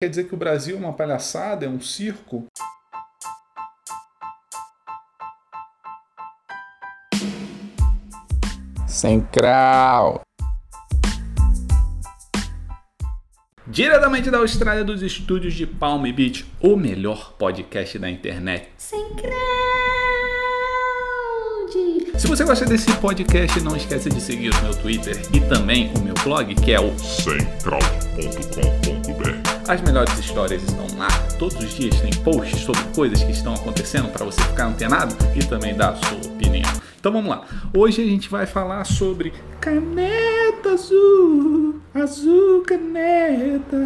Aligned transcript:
Quer 0.00 0.10
dizer 0.10 0.28
que 0.28 0.34
o 0.34 0.38
Brasil 0.38 0.76
é 0.76 0.78
uma 0.78 0.92
palhaçada, 0.92 1.66
é 1.66 1.68
um 1.68 1.80
circo? 1.80 2.46
Sem 8.86 9.22
crau. 9.22 10.20
Diretamente 13.66 14.30
da 14.30 14.38
Austrália, 14.38 14.84
dos 14.84 15.02
estúdios 15.02 15.54
de 15.54 15.66
Palm 15.66 16.04
Beach, 16.12 16.46
o 16.60 16.76
melhor 16.76 17.32
podcast 17.32 17.98
da 17.98 18.08
internet. 18.08 18.68
Sem 18.78 19.04
crowd. 19.16 19.32
Se 22.16 22.28
você 22.28 22.44
gosta 22.44 22.64
desse 22.64 22.92
podcast, 22.98 23.60
não 23.62 23.76
esqueça 23.76 24.08
de 24.08 24.20
seguir 24.20 24.50
o 24.50 24.62
meu 24.62 24.76
Twitter 24.76 25.20
e 25.34 25.40
também 25.40 25.92
o 25.94 26.00
meu 26.02 26.14
blog, 26.22 26.54
que 26.54 26.72
é 26.72 26.80
o 26.80 26.96
semcrowd.com.br. 26.96 29.07
As 29.68 29.82
melhores 29.82 30.18
histórias 30.18 30.62
estão 30.62 30.86
lá. 30.96 31.08
Todos 31.38 31.54
os 31.56 31.74
dias 31.74 32.00
tem 32.00 32.10
posts 32.24 32.60
sobre 32.60 32.82
coisas 32.94 33.22
que 33.22 33.32
estão 33.32 33.52
acontecendo 33.52 34.08
para 34.08 34.24
você 34.24 34.40
ficar 34.40 34.64
antenado 34.64 35.14
e 35.36 35.44
também 35.44 35.76
dar 35.76 35.90
a 35.90 35.96
sua 35.96 36.16
opinião. 36.16 36.72
Então 36.98 37.12
vamos 37.12 37.28
lá. 37.28 37.46
Hoje 37.76 38.00
a 38.00 38.06
gente 38.06 38.30
vai 38.30 38.46
falar 38.46 38.82
sobre 38.84 39.30
caneta 39.60 40.70
azul, 40.70 41.74
azul 41.94 42.62
caneta. 42.62 43.76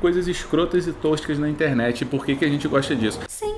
Coisas 0.00 0.26
escrotas 0.26 0.88
e 0.88 0.92
toscas 0.92 1.38
na 1.38 1.48
internet. 1.48 2.02
E 2.02 2.04
por 2.04 2.26
que, 2.26 2.34
que 2.34 2.44
a 2.44 2.48
gente 2.48 2.66
gosta 2.66 2.96
disso? 2.96 3.20
Sem. 3.28 3.56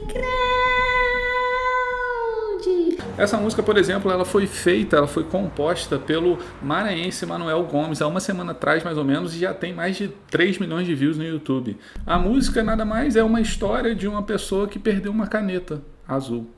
Essa 3.18 3.36
música, 3.36 3.64
por 3.64 3.76
exemplo, 3.76 4.12
ela 4.12 4.24
foi 4.24 4.46
feita, 4.46 4.96
ela 4.96 5.08
foi 5.08 5.24
composta 5.24 5.98
pelo 5.98 6.38
maranhense 6.62 7.26
Manuel 7.26 7.64
Gomes 7.64 8.00
há 8.00 8.06
uma 8.06 8.20
semana 8.20 8.52
atrás, 8.52 8.84
mais 8.84 8.96
ou 8.96 9.04
menos, 9.04 9.34
e 9.34 9.40
já 9.40 9.52
tem 9.52 9.74
mais 9.74 9.96
de 9.96 10.06
3 10.30 10.60
milhões 10.60 10.86
de 10.86 10.94
views 10.94 11.18
no 11.18 11.24
YouTube. 11.24 11.76
A 12.06 12.16
música 12.16 12.62
nada 12.62 12.84
mais 12.84 13.16
é 13.16 13.24
uma 13.24 13.40
história 13.40 13.92
de 13.92 14.06
uma 14.06 14.22
pessoa 14.22 14.68
que 14.68 14.78
perdeu 14.78 15.10
uma 15.10 15.26
caneta 15.26 15.82
azul. 16.06 16.48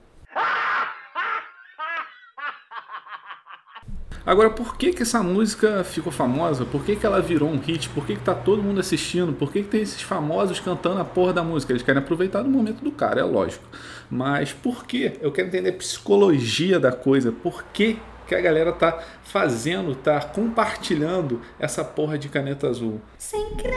Agora, 4.30 4.48
por 4.48 4.76
que, 4.76 4.92
que 4.92 5.02
essa 5.02 5.24
música 5.24 5.82
ficou 5.82 6.12
famosa? 6.12 6.64
Por 6.64 6.84
que, 6.84 6.94
que 6.94 7.04
ela 7.04 7.20
virou 7.20 7.48
um 7.48 7.58
hit? 7.58 7.88
Por 7.88 8.06
que, 8.06 8.14
que 8.14 8.22
tá 8.22 8.32
todo 8.32 8.62
mundo 8.62 8.78
assistindo? 8.78 9.32
Por 9.32 9.50
que, 9.50 9.60
que 9.60 9.68
tem 9.68 9.82
esses 9.82 10.02
famosos 10.02 10.60
cantando 10.60 11.00
a 11.00 11.04
porra 11.04 11.32
da 11.32 11.42
música? 11.42 11.72
Eles 11.72 11.82
querem 11.82 12.00
aproveitar 12.00 12.40
do 12.42 12.48
momento 12.48 12.80
do 12.80 12.92
cara, 12.92 13.22
é 13.22 13.24
lógico. 13.24 13.64
Mas 14.08 14.52
por 14.52 14.86
quê? 14.86 15.14
Eu 15.20 15.32
quero 15.32 15.48
entender 15.48 15.70
a 15.70 15.72
psicologia 15.72 16.78
da 16.78 16.92
coisa. 16.92 17.32
Por 17.32 17.64
que, 17.72 17.98
que 18.24 18.36
a 18.36 18.40
galera 18.40 18.70
tá 18.70 19.02
fazendo, 19.24 19.96
tá 19.96 20.20
compartilhando 20.20 21.40
essa 21.58 21.82
porra 21.82 22.16
de 22.16 22.28
caneta 22.28 22.68
azul? 22.68 23.00
Sem 23.18 23.56
crowd. 23.56 23.74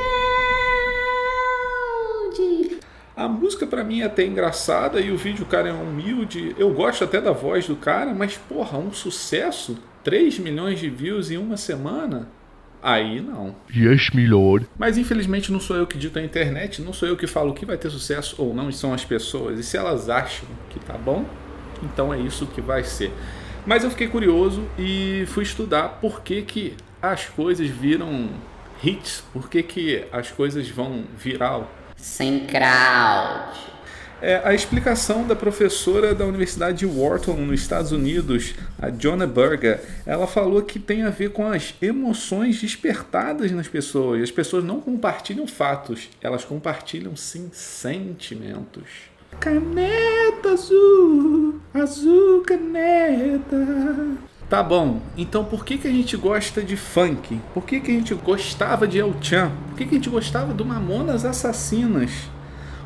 A 3.15 3.27
música 3.27 3.65
pra 3.65 3.83
mim 3.83 4.01
é 4.01 4.05
até 4.05 4.23
engraçada 4.23 4.99
e 4.99 5.09
o 5.09 5.17
vídeo, 5.17 5.47
cara 5.47 5.69
é 5.69 5.73
humilde. 5.73 6.55
Eu 6.59 6.71
gosto 6.71 7.03
até 7.03 7.19
da 7.19 7.31
voz 7.31 7.65
do 7.65 7.75
cara, 7.75 8.13
mas 8.13 8.37
porra, 8.37 8.77
um 8.77 8.93
sucesso? 8.93 9.79
3 10.03 10.39
milhões 10.39 10.79
de 10.79 10.89
views 10.89 11.31
em 11.31 11.37
uma 11.37 11.57
semana? 11.57 12.27
Aí 12.81 13.21
não. 13.21 13.55
Yes, 13.73 14.09
milord. 14.09 14.67
Mas 14.77 14.97
infelizmente 14.97 15.51
não 15.51 15.59
sou 15.59 15.77
eu 15.77 15.87
que 15.87 15.97
dito 15.97 16.19
a 16.19 16.21
internet, 16.21 16.81
não 16.81 16.91
sou 16.91 17.07
eu 17.07 17.15
que 17.15 17.25
falo 17.25 17.53
que 17.53 17.65
vai 17.65 17.77
ter 17.77 17.89
sucesso 17.89 18.35
ou 18.37 18.53
não, 18.53 18.69
são 18.73 18.93
as 18.93 19.05
pessoas. 19.05 19.57
E 19.57 19.63
se 19.63 19.77
elas 19.77 20.09
acham 20.09 20.47
que 20.69 20.79
tá 20.81 20.97
bom, 20.97 21.25
então 21.81 22.13
é 22.13 22.19
isso 22.19 22.45
que 22.47 22.59
vai 22.59 22.83
ser. 22.83 23.11
Mas 23.65 23.85
eu 23.85 23.89
fiquei 23.89 24.07
curioso 24.07 24.67
e 24.77 25.23
fui 25.27 25.43
estudar 25.43 25.99
por 26.01 26.21
que, 26.21 26.41
que 26.41 26.75
as 27.01 27.25
coisas 27.25 27.69
viram 27.69 28.29
hits, 28.83 29.23
por 29.31 29.49
que, 29.49 29.63
que 29.63 30.03
as 30.11 30.29
coisas 30.29 30.67
vão 30.67 31.05
viral. 31.17 31.71
Sem 31.95 32.41
crowd. 32.41 33.72
É, 34.25 34.39
a 34.41 34.53
explicação 34.53 35.27
da 35.27 35.35
professora 35.35 36.16
da 36.16 36.25
Universidade 36.25 36.77
de 36.77 36.85
Wharton, 36.85 37.33
nos 37.33 37.59
Estados 37.59 37.91
Unidos, 37.91 38.53
a 38.81 38.89
Jonah 38.89 39.27
Berger, 39.27 39.81
ela 40.05 40.25
falou 40.25 40.61
que 40.61 40.80
tem 40.80 41.03
a 41.03 41.09
ver 41.09 41.31
com 41.31 41.45
as 41.45 41.73
emoções 41.81 42.61
despertadas 42.61 43.52
nas 43.52 43.67
pessoas. 43.67 44.23
As 44.23 44.31
pessoas 44.31 44.64
não 44.64 44.80
compartilham 44.80 45.45
fatos, 45.45 46.09
elas 46.21 46.45
compartilham 46.45 47.17
sim 47.17 47.49
sentimentos. 47.52 48.87
Caneta 49.42 50.53
azul, 50.53 51.59
azul 51.73 52.43
caneta. 52.43 53.58
Tá 54.49 54.64
bom, 54.64 55.02
então 55.17 55.43
por 55.43 55.65
que, 55.65 55.77
que 55.77 55.87
a 55.89 55.92
gente 55.92 56.15
gosta 56.15 56.61
de 56.61 56.77
funk? 56.77 57.42
Por 57.53 57.65
que, 57.65 57.81
que 57.81 57.92
a 57.92 57.93
gente 57.95 58.14
gostava 58.15 58.87
de 58.87 58.99
El 58.99 59.15
Chan? 59.21 59.52
Por 59.67 59.77
que, 59.80 59.86
que 59.86 59.95
a 59.95 59.98
gente 59.98 60.09
gostava 60.09 60.53
do 60.53 60.64
Mamonas 60.64 61.25
Assassinas? 61.25 62.31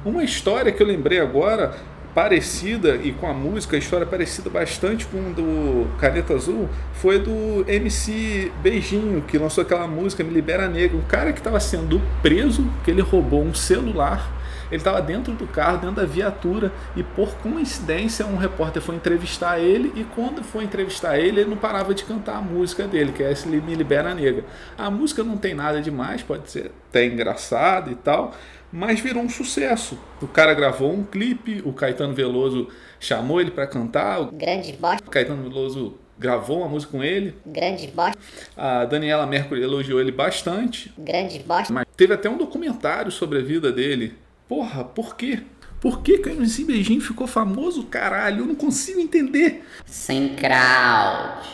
Uma 0.08 0.24
história 0.24 0.72
que 0.72 0.82
eu 0.82 0.88
lembrei 0.88 1.20
agora, 1.20 1.76
parecida 2.16 2.96
e 2.96 3.12
com 3.12 3.28
a 3.28 3.34
música, 3.34 3.76
a 3.76 3.80
história 3.80 4.06
parecida 4.06 4.50
bastante 4.50 5.06
com 5.06 5.34
do 5.34 5.86
Caneta 6.00 6.34
Azul, 6.34 6.70
foi 6.94 7.20
do 7.20 7.66
MC 7.68 8.50
Beijinho, 8.64 9.22
que 9.24 9.38
lançou 9.38 9.64
aquela 9.64 9.86
música 9.86 10.24
Me 10.24 10.34
Libera 10.34 10.70
Negra. 10.70 10.96
Um 10.96 11.02
cara 11.02 11.34
que 11.34 11.40
estava 11.40 11.60
sendo 11.60 12.02
preso, 12.22 12.66
que 12.86 12.92
ele 12.92 13.02
roubou 13.02 13.44
um 13.44 13.54
celular. 13.54 14.32
Ele 14.70 14.78
estava 14.82 15.02
dentro 15.02 15.34
do 15.34 15.48
carro, 15.48 15.78
dentro 15.78 15.96
da 15.96 16.06
viatura, 16.06 16.72
e 16.96 17.04
por 17.04 17.36
coincidência 17.38 18.26
um 18.26 18.38
repórter 18.38 18.82
foi 18.82 18.96
entrevistar 18.96 19.60
ele, 19.60 19.92
e 19.96 20.04
quando 20.04 20.44
foi 20.44 20.64
entrevistar 20.64 21.18
ele, 21.18 21.42
ele 21.42 21.50
não 21.50 21.58
parava 21.58 21.94
de 21.94 22.04
cantar 22.04 22.38
a 22.38 22.42
música 22.42 22.88
dele, 22.88 23.12
que 23.12 23.24
é 23.24 23.32
esse 23.32 23.48
Me 23.48 23.76
Libera 23.76 24.14
Negra. 24.14 24.46
A 24.78 24.90
música 24.92 25.24
não 25.24 25.38
tem 25.38 25.54
nada 25.54 25.82
demais, 25.82 26.22
pode 26.22 26.50
ser 26.52 26.72
até 26.90 27.06
engraçada 27.06 27.90
e 27.92 27.96
tal, 27.96 28.34
mas 28.72 29.00
virou 29.00 29.24
um 29.24 29.30
sucesso. 29.30 29.98
O 30.22 30.28
cara 30.28 30.54
gravou 30.54 30.92
um 30.94 31.04
clipe, 31.04 31.62
o 31.66 31.72
Caetano 31.72 32.14
Veloso 32.14 32.68
chamou 33.00 33.40
ele 33.40 33.52
para 33.52 33.68
cantar, 33.68 34.20
o 34.22 34.32
Grande 34.32 34.74
bosta. 34.74 35.10
Caetano 35.10 35.44
Veloso 35.44 35.98
gravou 36.20 36.60
uma 36.60 36.68
música 36.68 36.92
com 36.92 37.04
ele, 37.04 37.36
Grande 37.46 37.88
bosta. 37.88 38.18
a 38.58 38.86
Daniela 38.86 39.26
Mercury 39.26 39.62
elogiou 39.62 40.02
ele 40.02 40.12
bastante, 40.12 40.92
Grande 40.98 41.40
bosta. 41.40 41.72
mas 41.72 41.86
teve 41.96 42.14
até 42.14 42.30
um 42.30 42.38
documentário 42.38 43.12
sobre 43.12 43.40
a 43.40 43.42
vida 43.42 43.72
dele. 43.72 44.16
Porra, 44.48 44.84
por 44.84 45.16
quê? 45.16 45.44
Por 45.80 46.02
que 46.02 46.18
que 46.18 46.30
o 46.30 46.32
MC 46.32 46.64
Beijinho 46.64 47.02
ficou 47.02 47.28
famoso, 47.28 47.84
caralho? 47.84 48.40
Eu 48.40 48.46
não 48.48 48.56
consigo 48.56 49.00
entender. 49.00 49.64
Sem 49.86 50.36
crowd. 50.36 51.48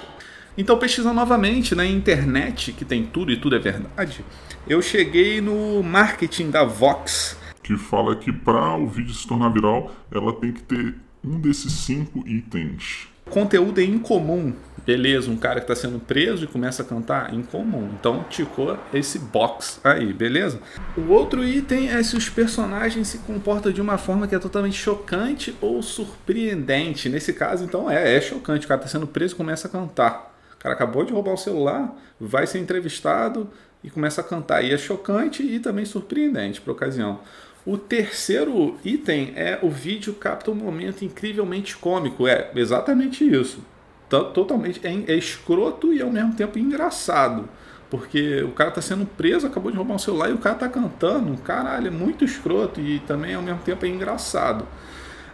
Então, 0.58 0.78
pesquisando 0.78 1.16
novamente 1.16 1.74
na 1.74 1.86
internet, 1.86 2.72
que 2.72 2.86
tem 2.86 3.06
tudo 3.06 3.32
e 3.32 3.38
tudo 3.38 3.56
é 3.56 3.60
verdade, 3.60 4.24
eu 4.68 4.82
cheguei 4.82 5.42
no 5.42 5.82
marketing 5.82 6.52
da 6.52 6.64
Vox. 6.64 7.38
Que 7.64 7.76
fala 7.76 8.16
que 8.16 8.32
para 8.32 8.78
o 8.78 8.88
vídeo 8.88 9.14
se 9.14 9.28
tornar 9.28 9.50
viral, 9.50 9.92
ela 10.12 10.32
tem 10.34 10.54
que 10.54 10.62
ter 10.62 10.96
um 11.24 11.40
desses 11.40 11.72
cinco 11.72 12.24
itens. 12.28 13.08
Conteúdo 13.34 13.82
é 13.82 13.84
incomum. 13.84 14.54
Beleza, 14.86 15.32
um 15.32 15.36
cara 15.36 15.60
que 15.60 15.64
está 15.64 15.76
sendo 15.76 15.98
preso 15.98 16.44
e 16.44 16.48
começa 16.48 16.84
a 16.84 16.86
cantar 16.86 17.34
incomum. 17.34 17.90
Então 18.00 18.24
ticou 18.30 18.78
esse 18.94 19.18
box 19.18 19.80
aí, 19.84 20.14
beleza? 20.14 20.60
O 20.96 21.12
outro 21.12 21.44
item 21.44 21.90
é 21.90 22.04
se 22.04 22.16
os 22.16 22.30
personagens 22.30 23.08
se 23.08 23.18
comportam 23.20 23.72
de 23.72 23.82
uma 23.82 23.98
forma 23.98 24.28
que 24.28 24.36
é 24.36 24.40
totalmente 24.40 24.78
chocante 24.78 25.56
ou 25.60 25.82
surpreendente. 25.82 27.10
Nesse 27.10 27.34
caso, 27.34 27.64
então, 27.64 27.90
é, 27.90 28.16
é 28.16 28.22
chocante. 28.22 28.66
O 28.66 28.70
cara 28.70 28.82
está 28.82 28.92
sendo 28.92 29.08
preso 29.08 29.34
e 29.34 29.38
começa 29.38 29.68
a 29.68 29.72
cantar. 29.72 30.32
O 30.54 30.58
cara 30.58 30.76
acabou 30.76 31.04
de 31.04 31.12
roubar 31.12 31.34
o 31.34 31.38
celular, 31.38 31.92
vai 32.20 32.46
ser 32.46 32.60
entrevistado 32.60 33.50
e 33.84 33.90
começa 33.90 34.22
a 34.22 34.24
cantar. 34.24 34.64
E 34.64 34.72
é 34.72 34.78
chocante 34.78 35.42
e 35.42 35.60
também 35.60 35.86
surpreendente 35.86 36.62
para 36.62 36.72
ocasião. 36.72 37.20
O 37.66 37.78
terceiro 37.78 38.78
item 38.84 39.32
é 39.36 39.58
o 39.62 39.70
vídeo 39.70 40.14
capta 40.14 40.52
um 40.52 40.56
momento 40.56 41.06
incrivelmente 41.06 41.78
cômico. 41.78 42.28
É 42.28 42.52
exatamente 42.56 43.24
isso. 43.24 43.64
Totalmente 44.10 44.86
é, 44.86 44.92
é 45.08 45.16
escroto 45.16 45.94
e 45.94 46.02
ao 46.02 46.12
mesmo 46.12 46.34
tempo 46.34 46.60
engraçado. 46.60 47.48
Porque 47.90 48.44
o 48.44 48.52
cara 48.52 48.72
tá 48.72 48.82
sendo 48.82 49.06
preso, 49.06 49.48
acabou 49.48 49.72
de 49.72 49.78
roubar 49.78 49.96
um 49.96 50.00
celular 50.00 50.30
e 50.30 50.34
o 50.34 50.40
cara 50.40 50.56
tá 50.56 50.68
cantando. 50.68 51.38
Caralho, 51.38 51.88
é 51.88 51.92
muito 51.92 52.26
escroto 52.26 52.82
e 52.82 53.00
também 53.00 53.34
ao 53.34 53.42
mesmo 53.42 53.60
tempo 53.60 53.86
é 53.86 53.90
engraçado. 53.90 54.68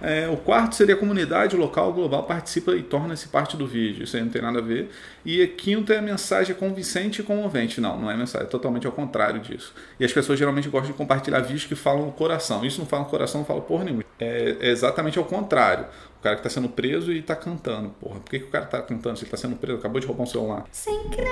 É, 0.01 0.27
o 0.29 0.37
quarto 0.37 0.75
seria 0.75 0.95
a 0.95 0.97
comunidade 0.97 1.55
local 1.55 1.91
global 1.93 2.23
participa 2.23 2.71
e 2.75 2.81
torna-se 2.81 3.27
parte 3.27 3.57
do 3.57 3.67
vídeo. 3.67 4.03
Isso 4.03 4.15
aí 4.15 4.23
não 4.23 4.29
tem 4.29 4.41
nada 4.41 4.59
a 4.59 4.61
ver. 4.61 4.89
E 5.25 5.41
a 5.41 5.47
quinto 5.47 5.91
é 5.91 5.97
a 5.97 6.01
mensagem 6.01 6.55
convincente 6.55 7.21
e 7.21 7.23
comovente. 7.23 7.81
Não, 7.81 7.99
não 7.99 8.09
é 8.09 8.15
mensagem, 8.15 8.47
é 8.47 8.49
totalmente 8.49 8.87
ao 8.87 8.93
contrário 8.93 9.39
disso. 9.39 9.73
E 9.99 10.05
as 10.05 10.13
pessoas 10.13 10.39
geralmente 10.39 10.69
gostam 10.69 10.91
de 10.91 10.97
compartilhar 10.97 11.39
vídeos 11.41 11.65
que 11.65 11.75
falam 11.75 12.05
no 12.05 12.11
coração. 12.11 12.65
Isso 12.65 12.79
não 12.79 12.87
fala 12.87 13.03
no 13.03 13.09
coração, 13.09 13.41
não 13.41 13.45
fala 13.45 13.61
porra 13.61 13.83
nenhuma. 13.83 14.03
É, 14.19 14.57
é 14.59 14.69
exatamente 14.69 15.17
ao 15.17 15.25
contrário. 15.25 15.85
O 16.19 16.21
cara 16.21 16.35
que 16.35 16.41
está 16.41 16.49
sendo 16.49 16.69
preso 16.69 17.11
e 17.11 17.19
está 17.19 17.35
cantando. 17.35 17.89
Porra, 18.01 18.19
por 18.19 18.29
que, 18.29 18.39
que 18.39 18.45
o 18.45 18.49
cara 18.49 18.65
está 18.65 18.81
cantando 18.81 19.17
se 19.17 19.23
ele 19.23 19.27
está 19.27 19.37
sendo 19.37 19.55
preso? 19.55 19.79
Acabou 19.79 19.99
de 19.99 20.07
roubar 20.07 20.23
um 20.23 20.27
celular. 20.27 20.65
Sem 20.71 20.97
crowd. 21.09 21.29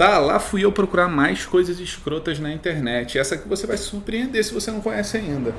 Tá, 0.00 0.18
lá 0.18 0.38
fui 0.38 0.64
eu 0.64 0.72
procurar 0.72 1.08
mais 1.08 1.44
coisas 1.44 1.78
escrotas 1.78 2.38
na 2.38 2.50
internet. 2.50 3.18
Essa 3.18 3.36
que 3.36 3.46
você 3.46 3.66
vai 3.66 3.76
se 3.76 3.82
surpreender 3.82 4.42
se 4.42 4.54
você 4.54 4.70
não 4.70 4.80
conhece 4.80 5.18
ainda. 5.18 5.54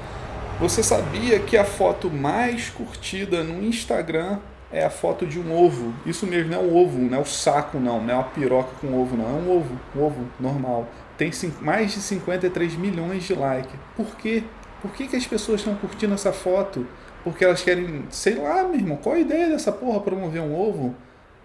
Você 0.59 0.81
sabia 0.81 1.37
que 1.37 1.55
a 1.55 1.63
foto 1.63 2.09
mais 2.09 2.67
curtida 2.67 3.43
no 3.43 3.63
Instagram 3.63 4.39
é 4.71 4.83
a 4.83 4.89
foto 4.89 5.27
de 5.27 5.39
um 5.39 5.55
ovo? 5.55 5.93
Isso 6.07 6.25
mesmo, 6.25 6.49
não 6.49 6.57
é 6.57 6.59
um 6.59 6.75
ovo, 6.75 6.97
não 6.97 7.19
é 7.19 7.21
o 7.21 7.25
saco, 7.25 7.77
não, 7.79 8.01
não 8.01 8.09
é 8.11 8.15
uma 8.15 8.23
piroca 8.23 8.71
com 8.81 8.99
ovo, 8.99 9.15
não. 9.15 9.25
É 9.25 9.27
um 9.27 9.57
ovo, 9.57 9.79
um 9.95 10.01
ovo 10.01 10.27
normal. 10.39 10.89
tem 11.19 11.31
mais 11.61 11.91
de 11.91 11.99
53 12.01 12.75
milhões 12.77 13.23
de 13.25 13.35
likes. 13.35 13.79
Por 13.95 14.15
quê? 14.15 14.43
Por 14.81 14.89
que, 14.91 15.07
que 15.07 15.15
as 15.15 15.27
pessoas 15.27 15.59
estão 15.59 15.75
curtindo 15.75 16.15
essa 16.15 16.33
foto? 16.33 16.87
Porque 17.23 17.45
elas 17.45 17.61
querem, 17.61 18.05
sei 18.09 18.33
lá, 18.33 18.63
meu 18.63 18.73
irmão, 18.73 18.97
qual 18.97 19.13
a 19.13 19.19
ideia 19.19 19.49
dessa 19.49 19.71
porra 19.71 19.99
promover 19.99 20.41
um 20.41 20.59
ovo? 20.59 20.95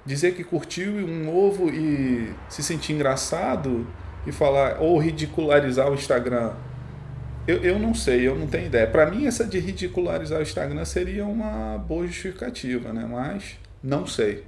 Dizer 0.06 0.35
que 0.35 0.44
curtiu 0.44 0.93
um 0.93 1.29
ovo 1.29 1.69
e 1.69 2.32
se 2.49 2.62
sentir 2.62 2.93
engraçado 2.93 3.87
e 4.26 4.32
falar, 4.32 4.81
ou 4.81 4.99
ridicularizar 4.99 5.91
o 5.91 5.94
Instagram. 5.94 6.53
Eu, 7.47 7.58
eu 7.62 7.79
não 7.79 7.93
sei, 7.93 8.26
eu 8.26 8.37
não 8.37 8.47
tenho 8.47 8.67
ideia. 8.67 8.87
Para 8.87 9.11
mim, 9.11 9.26
essa 9.26 9.44
de 9.44 9.58
ridicularizar 9.58 10.38
o 10.38 10.43
Instagram 10.43 10.85
seria 10.85 11.25
uma 11.25 11.76
boa 11.79 12.06
justificativa, 12.06 12.93
né? 12.93 13.06
Mas 13.08 13.58
não 13.82 14.06
sei. 14.06 14.44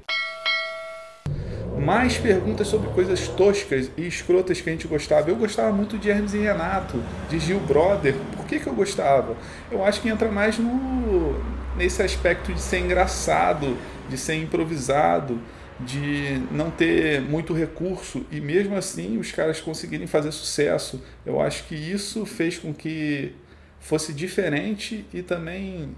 Mais 1.89 2.19
perguntas 2.19 2.69
sobre 2.69 2.91
coisas 2.91 3.29
toscas 3.29 3.91
e 3.97 4.07
escrotas 4.07 4.61
que 4.61 4.69
a 4.69 4.73
gente 4.73 4.87
gostava. 4.87 5.31
Eu 5.31 5.37
gostava 5.37 5.73
muito 5.73 5.97
de 5.97 6.11
Hermes 6.11 6.35
e 6.35 6.39
Renato, 6.39 7.03
de 7.31 7.39
Gil 7.39 7.59
Brother. 7.61 8.15
Por 8.37 8.45
que, 8.45 8.61
que 8.61 8.67
eu 8.67 8.75
gostava? 8.75 9.35
Eu 9.71 9.83
acho 9.83 10.03
que 10.03 10.11
entra 10.11 10.31
mais 10.31 10.59
no, 10.59 11.43
nesse 11.79 12.03
aspecto 12.03 12.53
de 12.53 12.61
ser 12.61 12.81
engraçado, 12.81 13.75
de 14.07 14.19
ser 14.19 14.35
improvisado, 14.35 15.41
de 15.81 16.43
não 16.51 16.71
ter 16.71 17.23
muito 17.23 17.55
recurso 17.55 18.23
e 18.31 18.39
mesmo 18.39 18.77
assim 18.77 19.17
os 19.17 19.33
caras 19.33 19.59
conseguirem 19.59 20.07
fazer 20.07 20.31
sucesso. 20.31 21.03
Eu 21.25 21.41
acho 21.41 21.65
que 21.65 21.75
isso 21.75 22.27
fez 22.27 22.59
com 22.59 22.75
que 22.75 23.35
fosse 23.81 24.13
diferente 24.13 25.07
e 25.11 25.23
também, 25.23 25.97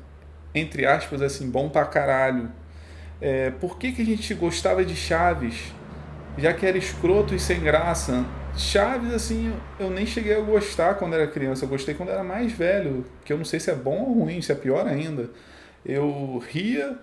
entre 0.54 0.86
aspas, 0.86 1.20
assim, 1.20 1.50
bom 1.50 1.68
pra 1.68 1.84
caralho. 1.84 2.48
É, 3.20 3.50
por 3.50 3.76
que, 3.76 3.90
que 3.90 4.02
a 4.02 4.06
gente 4.06 4.32
gostava 4.34 4.84
de 4.84 4.94
Chaves? 4.94 5.79
Já 6.38 6.52
que 6.52 6.64
era 6.64 6.78
escroto 6.78 7.34
e 7.34 7.38
sem 7.38 7.60
graça. 7.60 8.24
Chaves, 8.56 9.12
assim, 9.12 9.52
eu 9.78 9.90
nem 9.90 10.04
cheguei 10.04 10.34
a 10.34 10.40
gostar 10.40 10.94
quando 10.94 11.14
era 11.14 11.26
criança. 11.26 11.64
Eu 11.64 11.68
gostei 11.68 11.94
quando 11.94 12.10
era 12.10 12.24
mais 12.24 12.52
velho, 12.52 13.04
que 13.24 13.32
eu 13.32 13.38
não 13.38 13.44
sei 13.44 13.60
se 13.60 13.70
é 13.70 13.74
bom 13.74 14.00
ou 14.00 14.20
ruim, 14.20 14.40
se 14.40 14.50
é 14.52 14.54
pior 14.54 14.86
ainda. 14.86 15.30
Eu 15.84 16.42
ria, 16.48 16.98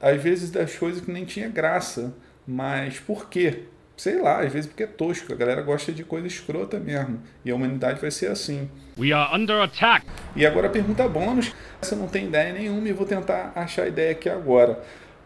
às 0.00 0.22
vezes, 0.22 0.50
das 0.50 0.76
coisas 0.76 1.04
que 1.04 1.10
nem 1.10 1.24
tinha 1.24 1.48
graça. 1.48 2.14
Mas 2.46 2.98
por 3.00 3.28
quê? 3.28 3.64
Sei 3.96 4.20
lá, 4.20 4.40
às 4.40 4.52
vezes 4.52 4.66
porque 4.66 4.82
é 4.82 4.86
tosco. 4.86 5.32
A 5.32 5.36
galera 5.36 5.62
gosta 5.62 5.92
de 5.92 6.04
coisa 6.04 6.26
escrota 6.26 6.78
mesmo. 6.78 7.20
E 7.44 7.50
a 7.50 7.54
humanidade 7.54 8.00
vai 8.00 8.10
ser 8.10 8.30
assim. 8.30 8.68
We 8.98 9.12
are 9.12 9.34
under 9.34 9.60
attack. 9.60 10.06
E 10.36 10.44
agora 10.44 10.66
a 10.66 10.70
pergunta 10.70 11.08
bônus. 11.08 11.52
Essa 11.80 11.94
eu 11.94 11.98
não 11.98 12.08
tenho 12.08 12.28
ideia 12.28 12.52
nenhuma 12.52 12.88
e 12.88 12.92
vou 12.92 13.06
tentar 13.06 13.52
achar 13.54 13.84
a 13.84 13.88
ideia 13.88 14.12
aqui 14.12 14.28
agora. 14.28 14.82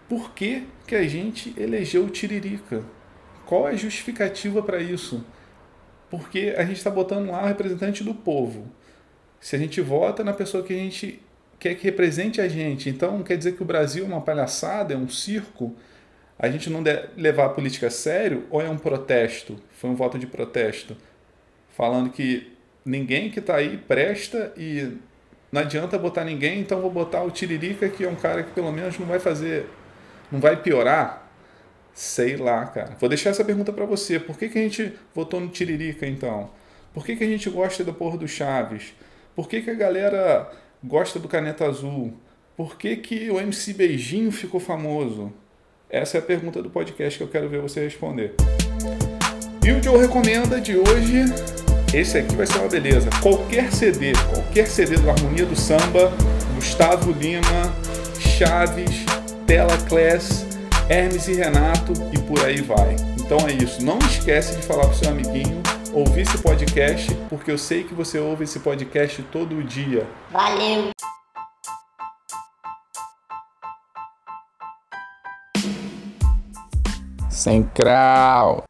Por 0.08 0.32
que, 0.32 0.66
que 0.86 0.94
a 0.94 1.06
gente 1.06 1.54
elegeu 1.56 2.04
o 2.04 2.10
Tiririca? 2.10 2.82
Qual 3.48 3.66
é 3.66 3.72
a 3.72 3.76
justificativa 3.76 4.62
para 4.62 4.78
isso? 4.78 5.24
Porque 6.10 6.54
a 6.54 6.66
gente 6.66 6.76
está 6.76 6.90
botando 6.90 7.30
lá 7.30 7.44
o 7.44 7.46
representante 7.46 8.04
do 8.04 8.12
povo. 8.12 8.70
Se 9.40 9.56
a 9.56 9.58
gente 9.58 9.80
vota 9.80 10.22
na 10.22 10.34
pessoa 10.34 10.62
que 10.62 10.74
a 10.74 10.76
gente 10.76 11.22
quer 11.58 11.74
que 11.74 11.84
represente 11.84 12.42
a 12.42 12.46
gente, 12.46 12.90
então 12.90 13.22
quer 13.22 13.38
dizer 13.38 13.56
que 13.56 13.62
o 13.62 13.64
Brasil 13.64 14.04
é 14.04 14.06
uma 14.06 14.20
palhaçada, 14.20 14.92
é 14.92 14.98
um 14.98 15.08
circo? 15.08 15.74
A 16.38 16.50
gente 16.50 16.68
não 16.68 16.82
deve 16.82 17.08
levar 17.16 17.46
a 17.46 17.48
política 17.48 17.86
a 17.86 17.90
sério 17.90 18.44
ou 18.50 18.60
é 18.60 18.68
um 18.68 18.76
protesto? 18.76 19.56
Foi 19.72 19.88
um 19.88 19.94
voto 19.94 20.18
de 20.18 20.26
protesto. 20.26 20.94
Falando 21.70 22.10
que 22.10 22.52
ninguém 22.84 23.30
que 23.30 23.38
está 23.38 23.56
aí 23.56 23.78
presta 23.78 24.52
e 24.58 24.92
não 25.50 25.62
adianta 25.62 25.96
botar 25.96 26.22
ninguém, 26.22 26.60
então 26.60 26.82
vou 26.82 26.90
botar 26.90 27.22
o 27.22 27.30
Tiririca, 27.30 27.88
que 27.88 28.04
é 28.04 28.08
um 28.10 28.14
cara 28.14 28.42
que 28.42 28.50
pelo 28.50 28.70
menos 28.70 28.98
não 28.98 29.06
vai 29.06 29.18
fazer 29.18 29.70
não 30.30 30.38
vai 30.38 30.54
piorar? 30.54 31.27
Sei 31.98 32.36
lá, 32.36 32.64
cara. 32.64 32.96
Vou 33.00 33.08
deixar 33.08 33.30
essa 33.30 33.44
pergunta 33.44 33.72
para 33.72 33.84
você. 33.84 34.20
Por 34.20 34.38
que, 34.38 34.48
que 34.48 34.56
a 34.56 34.62
gente 34.62 34.92
votou 35.12 35.40
no 35.40 35.48
Tiririca, 35.48 36.06
então? 36.06 36.48
Por 36.94 37.04
que, 37.04 37.16
que 37.16 37.24
a 37.24 37.26
gente 37.26 37.50
gosta 37.50 37.82
da 37.82 37.92
porra 37.92 38.16
do 38.16 38.28
Chaves? 38.28 38.94
Por 39.34 39.48
que, 39.48 39.60
que 39.62 39.70
a 39.70 39.74
galera 39.74 40.48
gosta 40.82 41.18
do 41.18 41.26
Caneta 41.26 41.66
Azul? 41.66 42.12
Por 42.56 42.78
que, 42.78 42.94
que 42.94 43.28
o 43.32 43.40
MC 43.40 43.72
Beijinho 43.72 44.30
ficou 44.30 44.60
famoso? 44.60 45.32
Essa 45.90 46.18
é 46.18 46.20
a 46.20 46.22
pergunta 46.22 46.62
do 46.62 46.70
podcast 46.70 47.18
que 47.18 47.24
eu 47.24 47.28
quero 47.28 47.48
ver 47.48 47.60
você 47.60 47.82
responder. 47.82 48.36
E 49.66 49.72
o 49.72 49.82
Joe 49.82 49.98
recomenda 49.98 50.60
de 50.60 50.76
hoje, 50.76 51.24
esse 51.92 52.16
aqui 52.16 52.36
vai 52.36 52.46
ser 52.46 52.58
uma 52.60 52.68
beleza. 52.68 53.10
Qualquer 53.20 53.72
CD, 53.72 54.12
qualquer 54.32 54.68
CD 54.68 54.94
do 54.94 55.10
Harmonia 55.10 55.46
do 55.46 55.56
Samba, 55.56 56.12
Gustavo 56.54 57.10
Lima, 57.10 57.74
Chaves, 58.20 59.04
Tela 59.48 59.76
Class, 59.88 60.47
Hermes 60.88 61.29
e 61.29 61.35
Renato 61.35 61.93
e 62.12 62.19
por 62.19 62.43
aí 62.44 62.62
vai. 62.62 62.96
Então 63.20 63.38
é 63.46 63.52
isso. 63.52 63.85
Não 63.85 63.99
esquece 63.99 64.56
de 64.56 64.62
falar 64.62 64.87
pro 64.87 64.96
seu 64.96 65.11
amiguinho 65.11 65.62
ouvir 65.93 66.23
esse 66.23 66.38
podcast, 66.38 67.14
porque 67.29 67.50
eu 67.50 67.58
sei 67.58 67.85
que 67.85 67.94
você 67.94 68.19
ouve 68.19 68.44
esse 68.44 68.61
podcast 68.61 69.23
todo 69.25 69.62
dia. 69.62 70.06
Valeu! 70.31 70.90
Sem 77.29 77.62
crau. 77.62 78.64